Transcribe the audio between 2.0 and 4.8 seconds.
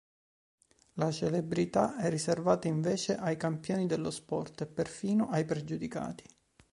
riservata invece ai campioni dello sport e